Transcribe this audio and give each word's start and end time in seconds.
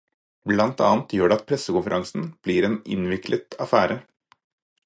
Blant 0.51 0.79
annet 0.85 1.13
gjør 1.17 1.31
det 1.33 1.37
at 1.41 1.45
pressekonferanser 1.51 2.25
blir 2.47 2.69
en 2.71 2.81
innviklet 2.97 3.61
affære. 3.67 4.03